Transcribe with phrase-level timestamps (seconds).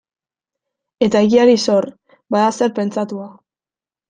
[1.07, 1.89] Eta egiari zor,
[2.37, 3.29] bada zer pentsatua.